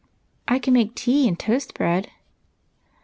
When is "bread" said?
1.75-2.09